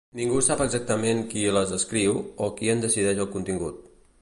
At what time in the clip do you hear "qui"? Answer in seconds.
1.33-1.43, 2.59-2.73